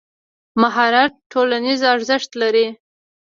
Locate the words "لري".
2.41-2.67